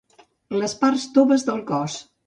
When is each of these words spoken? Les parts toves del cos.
Les 0.63 0.73
parts 0.85 1.07
toves 1.19 1.47
del 1.51 1.65
cos. 1.73 2.05